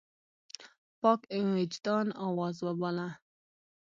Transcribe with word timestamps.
پاک 0.99 1.21
وجدان 1.55 2.07
آواز 2.27 2.55
وباله. 2.65 3.09